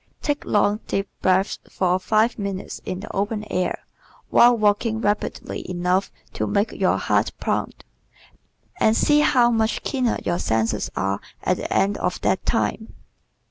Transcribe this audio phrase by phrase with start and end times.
[0.23, 3.85] Take long, deep breaths for five minutes in the open air
[4.31, 7.85] while walking rapidly enough to make your heart pound,
[8.79, 12.95] and see how much keener your senses are at the end of that time.